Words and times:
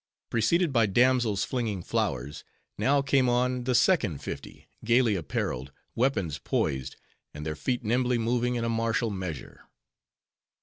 Preceded 0.31 0.73
by 0.73 0.87
damsels 0.87 1.43
flinging 1.43 1.83
flowers, 1.83 2.43
now 2.75 3.03
came 3.03 3.29
on 3.29 3.65
the 3.65 3.75
second 3.75 4.17
fifty, 4.17 4.67
gayly 4.83 5.13
appareled, 5.13 5.71
weapons 5.93 6.39
poised, 6.39 6.95
and 7.35 7.45
their 7.45 7.55
feet 7.55 7.83
nimbly 7.83 8.17
moving 8.17 8.55
in 8.55 8.63
a 8.63 8.67
martial 8.67 9.11
measure. 9.11 9.69